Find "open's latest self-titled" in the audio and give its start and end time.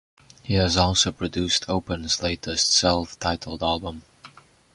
1.69-3.61